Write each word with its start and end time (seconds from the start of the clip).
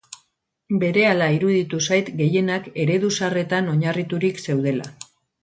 Berehala 0.83 1.27
iruditu 1.35 1.81
zait 1.81 2.09
gehienak 2.23 2.71
eredu 2.85 3.13
zaharretan 3.21 3.71
oinarriturik 3.75 4.43
zeudela. 4.49 4.91